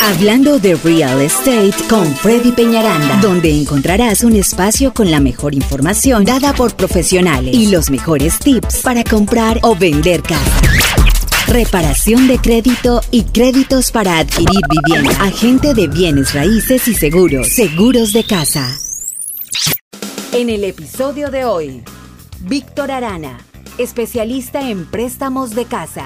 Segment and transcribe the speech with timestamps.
[0.00, 6.24] Hablando de Real Estate con Freddy Peñaranda, donde encontrarás un espacio con la mejor información
[6.24, 10.60] dada por profesionales y los mejores tips para comprar o vender casa.
[11.48, 15.22] Reparación de crédito y créditos para adquirir vivienda.
[15.22, 17.48] Agente de bienes raíces y seguros.
[17.48, 18.78] Seguros de casa.
[20.32, 21.82] En el episodio de hoy,
[22.40, 23.38] Víctor Arana,
[23.78, 26.04] especialista en préstamos de casa.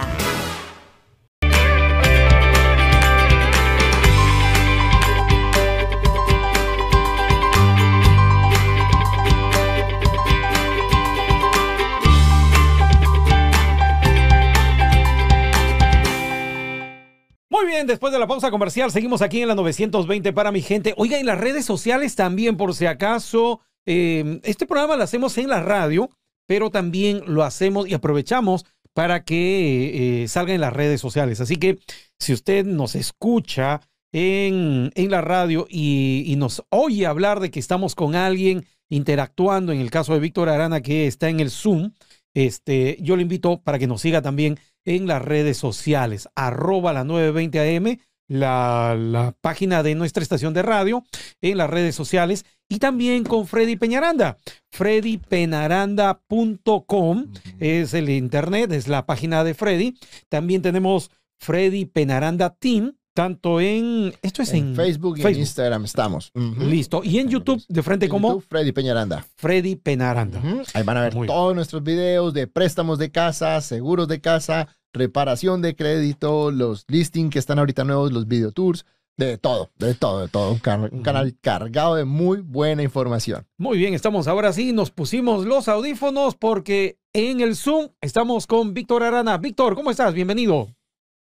[17.86, 20.94] Después de la pausa comercial, seguimos aquí en la 920 para mi gente.
[20.96, 25.48] Oiga, en las redes sociales también, por si acaso, eh, este programa lo hacemos en
[25.48, 26.10] la radio,
[26.46, 28.64] pero también lo hacemos y aprovechamos
[28.94, 31.40] para que eh, salga en las redes sociales.
[31.40, 31.78] Así que
[32.18, 33.80] si usted nos escucha
[34.12, 39.80] en, la radio y, y, nos oye hablar de que estamos con alguien interactuando, en
[39.80, 41.92] el caso de Víctor Arana, que está en el Zoom,
[42.34, 47.04] este, yo le invito para que nos siga también en las redes sociales, arroba la
[47.04, 51.04] 920 AM, la, la, página de nuestra estación de radio,
[51.40, 54.38] en las redes sociales y también con Freddy Peñaranda.
[54.70, 57.26] freddypenaranda.com
[57.60, 59.98] es el internet, es la página de Freddy.
[60.30, 65.36] También tenemos Freddy Penaranda Team, tanto en esto es en, en Facebook y Facebook.
[65.36, 66.30] en Instagram estamos.
[66.34, 66.66] Uh -huh.
[66.68, 67.02] Listo.
[67.04, 69.26] Y en YouTube de frente como Freddy Peñaranda.
[69.36, 70.38] Freddy Penaranda.
[70.40, 70.70] Uh -huh.
[70.74, 71.56] Ahí van a ver Muy todos bien.
[71.56, 77.38] nuestros videos de préstamos de casa, seguros de casa, reparación de crédito, los listings que
[77.38, 78.84] están ahorita nuevos, los video tours,
[79.18, 80.52] de todo, de todo, de todo.
[80.52, 83.46] Un, can un canal cargado de muy buena información.
[83.58, 88.72] Muy bien, estamos ahora sí, nos pusimos los audífonos porque en el Zoom estamos con
[88.72, 89.36] Víctor Arana.
[89.36, 90.14] Víctor, ¿cómo estás?
[90.14, 90.68] Bienvenido.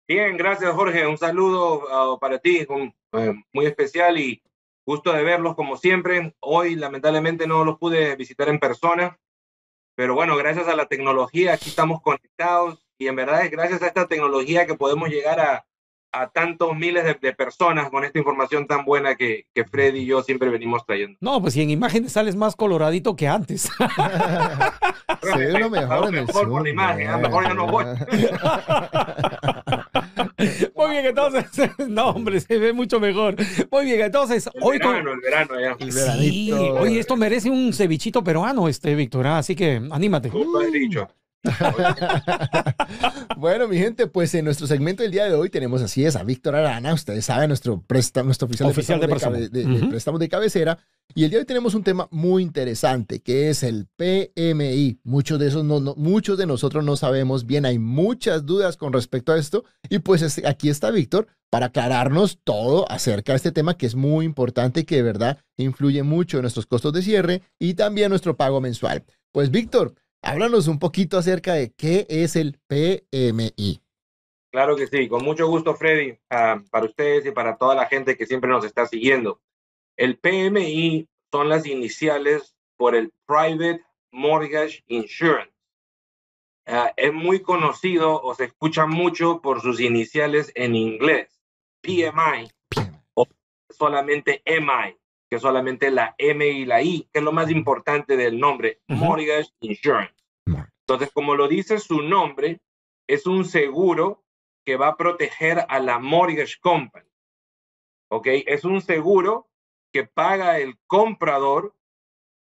[0.08, 1.06] Bien, gracias Jorge.
[1.06, 2.90] Un saludo uh, para ti, uh,
[3.52, 4.42] muy especial y
[4.86, 6.34] gusto de verlos como siempre.
[6.40, 9.20] Hoy lamentablemente no los pude visitar en persona,
[9.94, 13.88] pero bueno, gracias a la tecnología aquí estamos conectados y en verdad es gracias a
[13.88, 15.66] esta tecnología que podemos llegar a,
[16.12, 20.06] a tantos miles de, de, personas con esta información tan buena que, que Freddy y
[20.06, 21.18] yo siempre venimos trayendo.
[21.20, 23.68] No, pues si en imágenes sales más coloradito que antes.
[25.22, 27.66] Se ve lo mejor en el mejor por la imagen, a lo mejor ya no
[27.66, 27.84] voy.
[30.76, 33.34] Muy bien, entonces, no, hombre, se ve mucho mejor.
[33.70, 35.76] Muy bien, entonces, el hoy verano, el verano ya.
[35.78, 39.38] El sí, oye, esto merece un cevichito peruano, este, Víctor, ¿ah?
[39.38, 40.28] así que anímate.
[40.28, 41.08] Como has dicho.
[43.36, 46.24] bueno, mi gente, pues en nuestro segmento del día de hoy tenemos así es a
[46.24, 49.80] Víctor Arana, ustedes saben, nuestro, presta, nuestro oficial, oficial de, préstamo de, de, uh -huh.
[49.80, 50.78] de, préstamos de cabecera.
[51.14, 55.00] Y el día de hoy tenemos un tema muy interesante que es el PMI.
[55.04, 58.92] Muchos de esos no, no, muchos de nosotros no sabemos bien, hay muchas dudas con
[58.92, 59.64] respecto a esto.
[59.88, 63.94] Y pues es, aquí está Víctor para aclararnos todo acerca de este tema que es
[63.94, 68.10] muy importante y que de verdad influye mucho en nuestros costos de cierre y también
[68.10, 69.04] nuestro pago mensual.
[69.32, 73.80] Pues Víctor, Háblanos un poquito acerca de qué es el PMI.
[74.50, 78.16] Claro que sí, con mucho gusto, Freddy, uh, para ustedes y para toda la gente
[78.16, 79.40] que siempre nos está siguiendo.
[79.96, 85.52] El PMI son las iniciales por el Private Mortgage Insurance.
[86.66, 91.40] Uh, es muy conocido o se escucha mucho por sus iniciales en inglés,
[91.82, 92.50] PMI,
[93.14, 93.26] o
[93.70, 94.96] solamente MI
[95.30, 98.94] que solamente la M y la I, que es lo más importante del nombre, uh
[98.94, 98.96] -huh.
[98.96, 100.14] Mortgage Insurance.
[100.86, 102.60] Entonces, como lo dice su nombre,
[103.06, 104.24] es un seguro
[104.64, 107.08] que va a proteger a la mortgage company.
[108.10, 108.26] ¿Ok?
[108.46, 109.50] Es un seguro
[109.92, 111.74] que paga el comprador,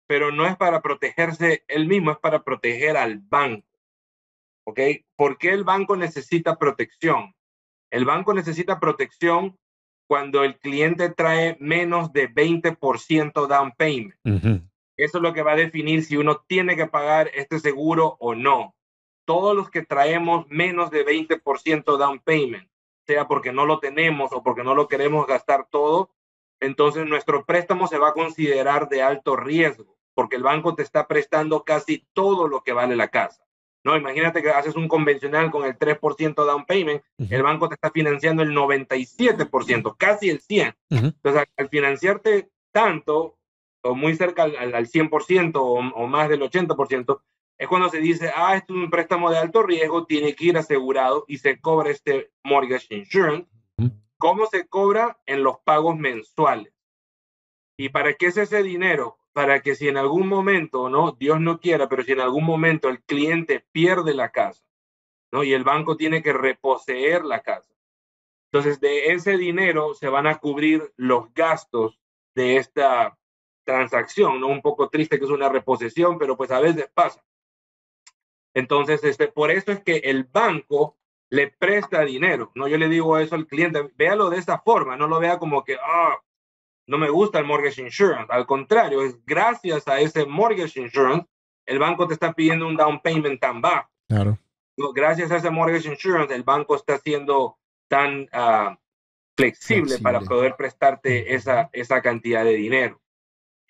[0.08, 3.68] pero no es para protegerse él mismo, es para proteger al banco.
[4.66, 4.80] ¿Ok?
[5.18, 7.36] ¿Por qué el banco necesita protección?
[7.90, 9.58] El banco necesita protección
[10.12, 14.20] cuando el cliente trae menos de 20% down payment.
[14.26, 14.70] Uh -huh.
[14.98, 18.36] Eso es lo que va a definir si uno tiene que pagar este seguro o
[18.36, 18.76] no.
[19.26, 22.68] Todos los que traemos menos de 20% down payment,
[23.08, 26.10] sea porque no lo tenemos o porque no lo queremos gastar todo,
[26.60, 31.08] entonces nuestro préstamo se va a considerar de alto riesgo, porque el banco te está
[31.08, 33.46] prestando casi todo lo que vale la casa.
[33.84, 37.34] No, imagínate que haces un convencional con el 3% down payment, uh -huh.
[37.34, 40.76] el banco te está financiando el 97%, casi el 100%.
[40.90, 41.14] Uh -huh.
[41.16, 43.38] Entonces, al financiarte tanto,
[43.84, 47.22] o muy cerca al, al 100% o, o, más del 80%,
[47.58, 50.58] es cuando se dice, ah, esto es un préstamo de alto riesgo, tiene que ir
[50.58, 53.48] asegurado y se cobra este mortgage insurance.
[53.78, 53.92] Uh -huh.
[54.18, 55.20] ¿Cómo se cobra?
[55.26, 56.74] En los pagos mensuales.
[57.78, 59.18] ¿Y para qué es ese dinero?
[59.34, 61.14] Para que si en algún momento, ¿no?
[61.14, 64.64] Dios no quiera, pero si en algún momento el cliente pierde la casa,
[65.32, 65.44] ¿no?
[65.44, 67.72] Y el banco tiene que reposeer la casa.
[68.52, 72.02] Entonces, de ese dinero se van a cubrir los gastos
[72.36, 73.18] de esta
[73.64, 74.48] transacción, ¿no?
[74.48, 77.24] Un poco triste que es una reposición, pero pues a veces pasa.
[78.54, 80.98] Entonces, este, por eso es que el banco
[81.30, 82.68] le presta dinero, ¿no?
[82.68, 85.78] Yo le digo eso al cliente, véalo de esta forma, no lo vea como que,
[85.82, 86.22] ah,
[86.88, 88.32] no me gusta el mortgage insurance.
[88.32, 91.28] Al contrario, es gracias a ese mortgage insurance,
[91.66, 93.90] el banco te está pidiendo un down payment tan bajo.
[94.08, 94.38] Claro.
[94.94, 97.58] Gracias a ese mortgage insurance, el banco está siendo
[97.88, 98.78] tan ah,
[99.38, 100.04] flexible, Flexible.
[100.04, 103.02] para poder prestarte esa, esa cantidad de dinero.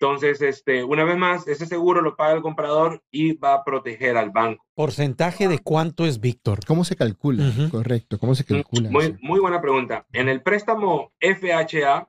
[0.02, 4.16] Entonces, este, una vez más, ese seguro lo paga el comprador y va a proteger
[4.16, 4.64] al banco.
[4.74, 6.58] ¿Porcentaje de cuánto es Víctor?
[6.66, 7.44] ¿Cómo se calcula?
[7.70, 8.18] Correcto.
[8.18, 8.90] ¿Cómo se calcula?
[8.90, 10.04] Muy buena pregunta.
[10.12, 12.08] En el préstamo FHA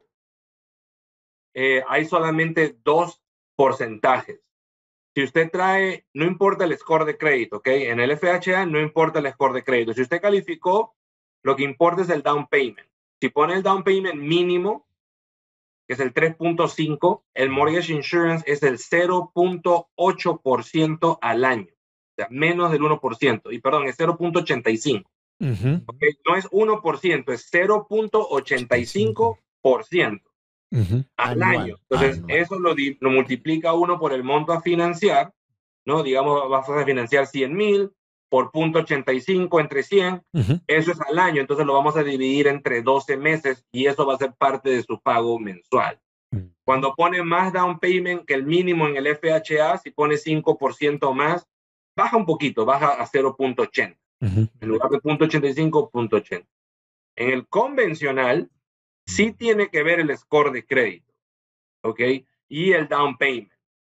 [1.53, 3.21] eh, hay solamente dos
[3.55, 4.41] porcentajes.
[5.15, 7.67] Si usted trae, no importa el score de crédito, ¿ok?
[7.67, 9.93] En el FHA no importa el score de crédito.
[9.93, 10.95] Si usted calificó,
[11.43, 12.89] lo que importa es el down payment.
[13.21, 14.87] Si pone el down payment mínimo,
[15.87, 21.67] que es el 3.5, el mortgage insurance es el 0.8% al año.
[21.69, 23.53] O sea, menos del 1%.
[23.53, 25.03] Y perdón, es 0.85.
[25.39, 26.03] Ujú, ¿ok?
[26.25, 30.32] No es 1%, es 0.85%
[30.73, 31.05] ujú.
[31.17, 31.75] al Anual, año.
[31.89, 32.37] Entonces, anual.
[32.37, 35.33] eso lo, lo multiplica uno por el monto a financiar,
[35.85, 36.03] ¿no?
[36.03, 37.91] Digamos, vas a financiar 100 mil
[38.29, 40.59] por punto 85 entre 100, Ujú.
[40.65, 44.15] eso es al año, entonces lo vamos a dividir entre 12 meses y eso va
[44.15, 45.99] a ser parte de su pago mensual.
[46.31, 46.47] Mm.
[46.65, 51.47] Cuando pone más down payment que el mínimo en el FHA, si pone 5% más,
[51.95, 54.47] baja un poquito, baja a 0.80 Ujú.
[54.59, 56.47] en lugar de punto 85, punto 80.
[57.15, 58.49] En el convencional,
[59.05, 61.13] sí tiene que ver el score de crédito,
[61.83, 61.99] ¿ok?
[62.49, 63.51] Y el down payment.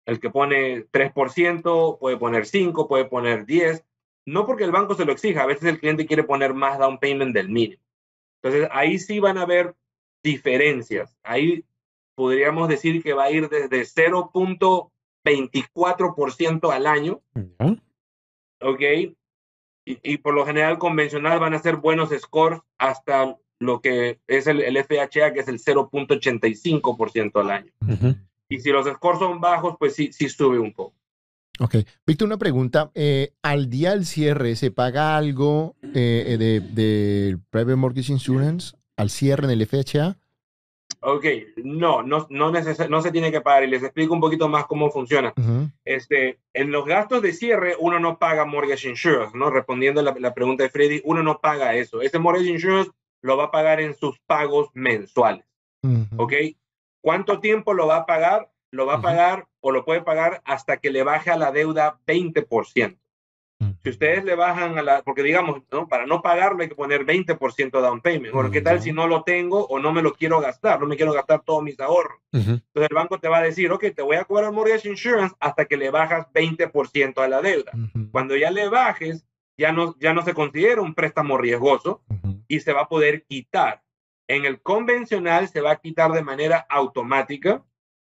[0.06, 3.84] El que pone 3%, puede poner 5, puede poner 10.
[4.26, 7.00] No porque el banco se lo exija, a veces el cliente quiere poner más down
[7.00, 7.82] payment del mínimo.
[8.42, 9.76] Entonces, ahí sí van a haber
[10.24, 11.18] diferencias.
[11.24, 11.66] Ahí
[12.16, 17.22] podríamos decir que va a ir desde 0.24% al año.
[18.62, 18.82] ¿ok?
[19.86, 24.48] Y, y por lo general convencional van a ser buenos scores hasta lo que es
[24.48, 27.72] el, el FHA, que es el 0.85% al año.
[28.50, 30.96] Y si los scores son bajos, pues sí, sí sube un poco.
[31.60, 31.76] Ok.
[32.06, 32.92] Víctor, una pregunta.
[32.94, 39.10] Eh, ¿Al día del cierre se paga algo eh, de, de Private Mortgage Insurance al
[39.10, 40.18] cierre en el FHA?
[41.02, 41.26] Ok,
[41.64, 43.64] no, no, no, no se tiene que pagar.
[43.64, 45.34] Y les explico un poquito más cómo funciona.
[45.86, 49.50] Este, en los gastos de cierre, uno no paga mortgage insurance, ¿no?
[49.50, 52.02] Respondiendo a la, la pregunta de Freddy, uno no paga eso.
[52.02, 52.92] Ese mortgage insurance
[53.22, 55.46] lo va a pagar en sus pagos mensuales.
[55.84, 56.24] Ujú.
[56.24, 56.34] ¿ok?
[57.02, 58.52] ¿Cuánto tiempo lo va a pagar?
[58.72, 62.00] Lo va a pagar o lo puede pagar hasta que le baje a la deuda
[62.06, 62.98] 20%.
[63.84, 65.88] Si ustedes le bajan a la, porque digamos, ¿no?
[65.88, 68.34] para no pagarlo hay que poner 20% down payment.
[68.34, 70.80] Bueno, ¿qué tal si no lo tengo o no me lo quiero gastar?
[70.80, 72.20] No me quiero gastar todos mis ahorros.
[72.32, 75.66] Entonces el banco te va a decir, ok, te voy a cobrar mortgage insurance hasta
[75.66, 77.72] que le bajas 20% a la deuda.
[78.12, 79.26] Cuando ya le bajes,
[79.58, 82.02] ya no, ya no se considera un préstamo riesgoso,
[82.48, 83.84] y se va a poder quitar.
[84.28, 87.64] En el convencional se va a quitar de manera automática,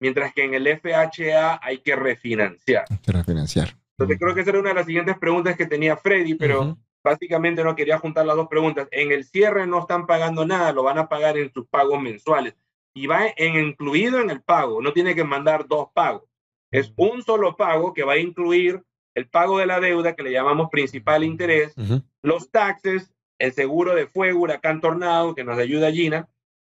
[0.01, 2.85] mientras que en el FHA hay que refinanciar.
[2.91, 3.77] Hay que refinanciar.
[3.99, 7.63] Entonces creo que esa era una de las siguientes preguntas que tenía Freddy, pero básicamente
[7.63, 8.89] no quería juntar las dos preguntas.
[8.91, 12.55] En el cierre no están pagando nada, lo van a pagar en sus pagos mensuales
[12.95, 16.25] y va en, incluido en el pago, no tiene que mandar dos pagos.
[16.71, 18.83] Es un solo pago que va a incluir
[19.15, 21.75] el pago de la deuda que le llamamos principal interés,
[22.23, 26.29] los taxes, el seguro de fuego, huracán, tornado, que nos ayuda Gina,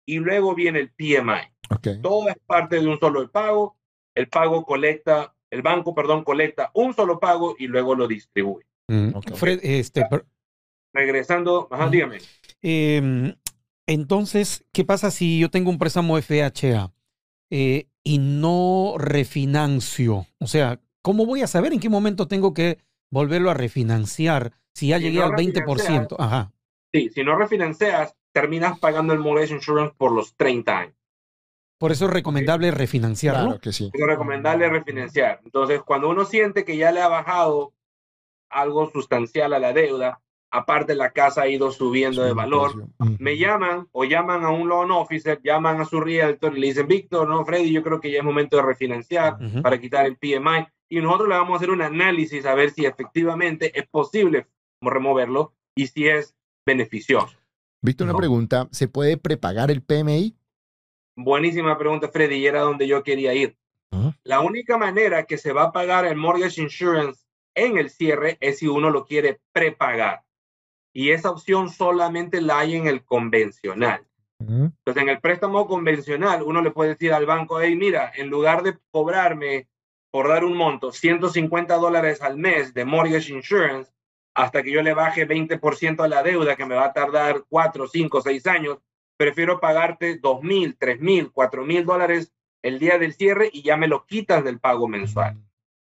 [0.06, 1.52] y luego viene el PMI.
[1.70, 1.88] Ok.
[2.02, 3.76] Todo es parte de un solo pago.
[4.14, 8.66] El pago colecta, el banco, perdón, colecta un solo pago y luego lo distribuye.
[8.88, 9.10] Mm.
[9.14, 9.34] Ok.
[9.34, 10.24] Fred, este, per-
[10.94, 12.18] Regresando, ajá, dígame.
[12.62, 13.34] em,
[13.86, 16.92] entonces, ¿qué pasa si yo tengo un préstamo FHA
[17.50, 20.26] eh, y no refinancio?
[20.40, 22.78] O sea, ¿cómo voy a saber en qué momento tengo que
[23.10, 26.16] volverlo a refinanciar si ya Si llegué no al 20%?
[26.18, 26.52] Ajá.
[26.92, 30.94] Sí, si no refinancias, terminas pagando el mortgage insurance por los 30 años.
[31.78, 33.44] Por eso es recomendable refinanciarlo.
[33.44, 33.90] Claro que sí.
[33.92, 35.40] Es recomendable refinanciar.
[35.44, 37.72] Entonces, cuando uno siente que ya le ha bajado
[38.50, 42.88] algo sustancial a la deuda, aparte la casa ha ido subiendo de valor,
[43.18, 46.88] me llaman o llaman a un loan officer, llaman a su realtor y le dicen,
[46.88, 49.62] Víctor, no, Freddy, yo creo que ya es momento de refinanciar Ujú.
[49.62, 50.66] para quitar el PMI.
[50.90, 54.46] Y nosotros le vamos a hacer un análisis a ver si efectivamente es posible
[54.80, 56.34] removerlo y si es
[56.66, 57.36] beneficioso.
[57.82, 58.18] Víctor, una No.
[58.18, 58.68] pregunta.
[58.72, 60.34] ¿Se puede prepagar el PMI?
[61.16, 63.56] Buenísima pregunta, Freddy, y era donde yo quería ir.
[64.22, 67.22] La única manera que se va a pagar el mortgage insurance
[67.54, 70.24] en el cierre es si uno lo quiere prepagar.
[70.94, 74.04] y esa opción solamente la hay en el convencional.
[74.40, 78.62] Entonces, en el préstamo convencional, uno le puede decir al banco, hey, mira, en lugar
[78.64, 79.68] de cobrarme
[80.10, 83.92] por dar un monto, 150 dólares al mes de mortgage insurance,
[84.34, 87.88] hasta que yo le baje 20% a la deuda, que me va a tardar 4,
[87.88, 88.78] 5, 6 años,
[89.16, 93.76] prefiero pagarte 2 mil, 3 mil, 4 mil dólares el día del cierre y ya
[93.76, 95.36] me lo quitas del pago mensual.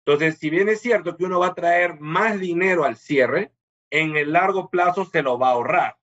[0.04, 3.52] Entonces, si bien es cierto que uno va a traer más dinero al cierre,
[3.90, 5.96] en el largo plazo se lo va a ahorrar.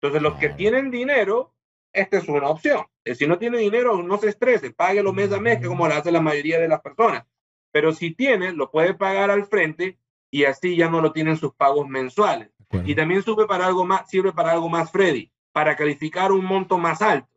[0.00, 1.54] Entonces, los que tienen dinero,
[1.92, 2.86] esta es una opción.
[3.04, 5.94] Eh, Si no tiene dinero, no se estrese, páguelo mes a mes, que como lo
[5.94, 7.24] hace la mayoría de las personas.
[7.72, 9.98] Pero si tiene, lo puede pagar al frente
[10.30, 12.50] y así ya no lo tienen sus pagos mensuales.
[12.84, 16.78] Y también sirve para algo más, sirve para algo más, Freddy, para calificar un monto
[16.78, 17.28] más alto.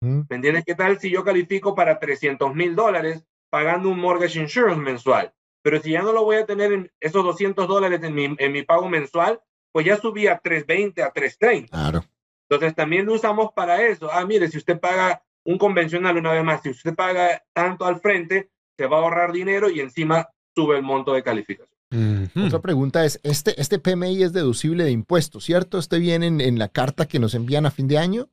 [0.00, 0.64] ¿Me entiendes?
[0.64, 5.32] ¿Qué tal si yo califico para 300 mil dólares pagando un mortgage insurance mensual?
[5.62, 8.52] Pero si ya no lo voy a tener en esos 200 dólares en mi, en
[8.52, 9.40] mi pago mensual,
[9.72, 11.70] pues ya subí a 320, a 330.
[11.70, 12.04] Claro.
[12.48, 14.10] Entonces también lo usamos para eso.
[14.12, 18.00] Ah, mire, si usted paga un convencional una vez más, si usted paga tanto al
[18.00, 21.76] frente, se va a ahorrar dinero y encima sube el monto de calificación.
[21.92, 22.46] Ujú.
[22.46, 25.78] Otra pregunta es, este, este PMI es deducible de impuestos, ¿cierto?
[25.78, 28.28] ¿Este viene en, en la carta que nos envían a fin de año?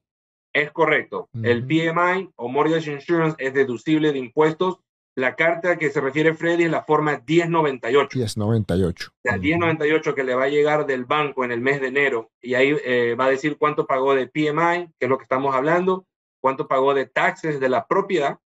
[0.54, 1.30] Es correcto.
[1.42, 1.68] El Ujú.
[1.68, 4.80] PMI o Mortgage Insurance es deducible de impuestos.
[5.16, 8.18] La carta que se refiere Freddy es la forma 1098.
[8.18, 9.12] 1098.
[9.24, 12.56] La 1098 que le va a llegar del banco en el mes de enero y
[12.56, 16.06] ahí eh, va a decir cuánto pagó de PMI, que es lo que estamos hablando,
[16.42, 18.40] cuánto pagó de taxes de la propiedad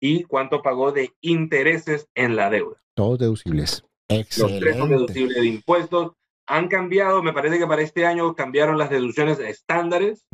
[0.00, 2.76] y cuánto pagó de intereses en la deuda.
[2.94, 3.84] Todos deducibles.
[4.08, 4.88] Los tres son Excelente.
[4.88, 6.12] deducibles de impuestos.
[6.46, 10.26] Han cambiado, me parece que para este año cambiaron las deducciones estándares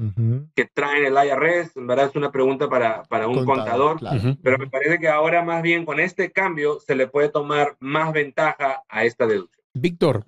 [0.54, 1.76] que traen el IRS.
[1.76, 3.98] En verdad es una pregunta para, para un contador.
[3.98, 4.34] claro.
[4.42, 8.14] Pero me parece que ahora más bien con este cambio se le puede tomar más
[8.14, 9.62] ventaja a esta deducción.
[9.74, 10.24] Víctor,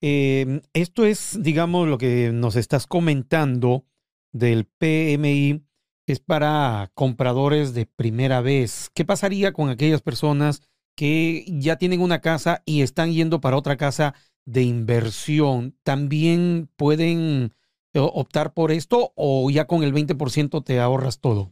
[0.00, 3.84] eh, esto es, digamos, lo que nos estás comentando
[4.30, 5.64] del PMI,
[6.12, 8.90] es para compradores de primera vez.
[8.94, 10.62] ¿Qué pasaría con aquellas personas
[10.94, 14.14] que ya tienen una casa y están yendo para otra casa
[14.44, 15.74] de inversión?
[15.82, 17.54] ¿También pueden
[17.94, 21.50] eh, optar por esto o ya con el 20% te ahorras todo?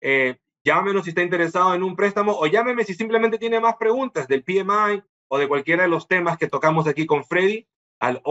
[0.00, 4.26] Eh, llámenos si está interesado en un préstamo o llámeme si simplemente tiene más preguntas
[4.28, 7.66] del PMI o de cualquiera de los temas que tocamos aquí con Freddy
[8.00, 8.22] al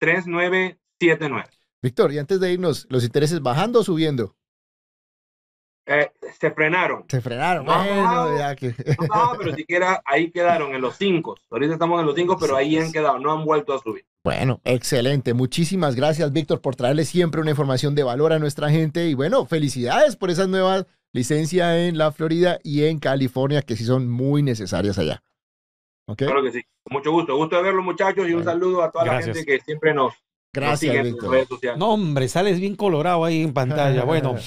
[0.00, 1.48] 832-647-3979.
[1.82, 4.36] Víctor, y antes de irnos, ¿los intereses bajando o subiendo?
[5.92, 7.04] Eh, se frenaron.
[7.08, 7.66] Se frenaron.
[7.66, 8.68] No, bueno, ya que.
[9.08, 11.36] No, pero siquiera ahí quedaron en los cinco.
[11.50, 14.04] Ahorita estamos en los cinco, pero ahí han quedado, no han vuelto a subir.
[14.22, 15.34] Bueno, excelente.
[15.34, 19.08] Muchísimas gracias, Víctor, por traerle siempre una información de valor a nuestra gente.
[19.08, 23.84] Y bueno, felicidades por esas nuevas licencias en la Florida y en California, que sí
[23.84, 25.24] son muy necesarias allá.
[26.16, 26.62] Claro que sí.
[26.84, 27.36] Con mucho gusto.
[27.36, 28.50] Gusto de verlos, muchachos, y un Bueno.
[28.52, 29.28] saludo a toda Gracias.
[29.28, 30.12] la gente que siempre nos
[30.52, 31.46] Gracias, Víctor.
[31.78, 34.02] No, hombre, sales bien colorado ahí en pantalla.
[34.04, 34.34] Bueno.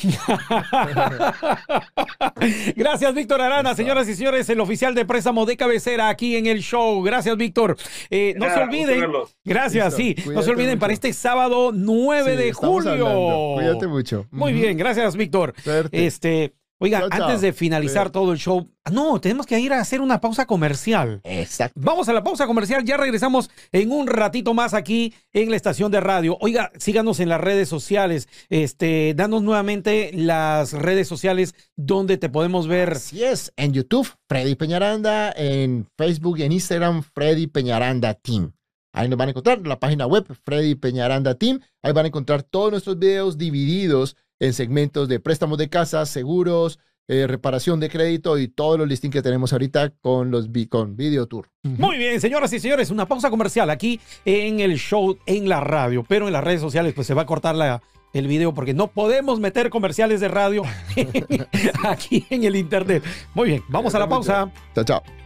[2.75, 6.59] Gracias, Víctor Arana, señoras y señores, el oficial de préstamo de cabecera aquí en el
[6.61, 7.01] show.
[7.03, 7.77] Gracias, Víctor.
[8.09, 9.05] Eh, no se olviden.
[9.45, 10.29] Gracias, Listo, sí.
[10.31, 10.79] No se olviden mucho.
[10.81, 12.91] para este sábado 9 Sí, de julio.
[12.91, 13.51] hablando.
[13.55, 14.25] Cuídate mucho.
[14.31, 15.53] Muy bien, gracias, Víctor.
[15.91, 17.23] Este, Oiga, Chao, chao.
[17.23, 21.21] antes de finalizar todo el show, no, tenemos que ir a hacer una pausa comercial.
[21.23, 21.79] Exacto.
[21.81, 25.93] Vamos a la pausa comercial, ya regresamos en un ratito más aquí en la estación
[25.93, 26.37] de radio.
[26.41, 32.67] Oiga, síganos en las redes sociales, este, danos nuevamente las redes sociales donde te podemos
[32.67, 32.91] ver.
[32.91, 38.51] Así es, en YouTube, Freddy Peñaranda, en Facebook y en Instagram, Freddy Peñaranda Team.
[38.91, 41.61] Ahí nos van a encontrar la página web, Freddy Peñaranda Team.
[41.81, 46.77] Ahí van a encontrar todos nuestros videos divididos en segmentos de préstamos de casa, seguros,
[47.07, 51.27] eh, reparación de crédito y todos los listings que tenemos ahorita con los con Video
[51.27, 51.49] Tour.
[51.63, 56.03] Muy bien, señoras y señores, una pausa comercial aquí en el show en la radio,
[56.07, 57.81] pero en las redes sociales pues se va a cortar la,
[58.11, 60.63] el video porque no podemos meter comerciales de radio
[61.85, 63.01] aquí en el internet.
[63.33, 64.51] Muy bien, vamos a la pausa.
[64.75, 65.22] Chao, chao.